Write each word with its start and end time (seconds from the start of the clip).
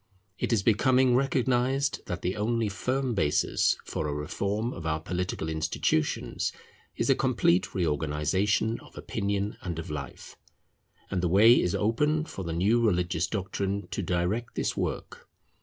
It 0.39 0.51
is 0.51 0.63
becoming 0.63 1.15
recognized 1.15 2.03
that 2.07 2.23
the 2.23 2.35
only 2.35 2.69
firm 2.69 3.13
basis 3.13 3.77
for 3.85 4.07
a 4.07 4.13
reform 4.15 4.73
of 4.73 4.87
our 4.87 4.99
political 4.99 5.47
institutions, 5.47 6.51
is 6.95 7.11
a 7.11 7.15
complete 7.15 7.75
reorganization 7.75 8.79
of 8.79 8.97
opinion 8.97 9.57
and 9.61 9.77
of 9.77 9.91
life; 9.91 10.37
and 11.11 11.21
the 11.21 11.29
way 11.29 11.53
is 11.53 11.75
open 11.75 12.25
for 12.25 12.43
the 12.43 12.51
new 12.51 12.81
religious 12.83 13.27
doctrine 13.27 13.87
to 13.91 14.01
direct 14.01 14.55
this 14.55 14.75
work. 14.75 15.29